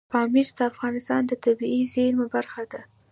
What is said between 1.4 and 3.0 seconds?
طبیعي زیرمو برخه ده.